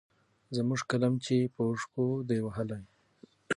زموږ 0.55 0.79
قلم 0.89 1.13
چي 1.23 1.33
يې 1.41 1.47
په 1.55 1.61
اوښکو 1.67 2.05
دی 2.27 2.39
وهلی 2.45 2.81